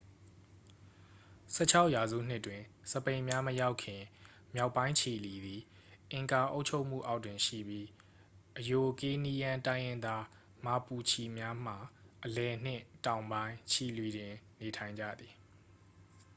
[1.53, 2.61] ၁၆ ရာစုနှစ်တွင်
[2.91, 4.01] စပိန်များမရောက်ခင်
[4.55, 5.61] မြောက်ပိုင်းချီလီသည်
[6.11, 7.85] အင်ကာအုပ်ချုပ်မှုအောက်တွင်ရှိပြီး
[8.57, 10.23] အရိုကေးနီးယမ်း တိုင်းရင်းသား
[10.65, 11.77] မာပူချီများမှာ
[12.25, 15.33] အလယ်နှင့် တောင်ပိုင်း ချီလီတွင် နေထိုင်ကြသည်။